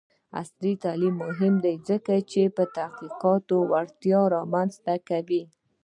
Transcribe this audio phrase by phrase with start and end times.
[0.39, 2.41] عصري تعلیم مهم دی ځکه چې
[2.77, 3.35] تحقیقي
[3.71, 5.43] وړتیا رامنځته کوي.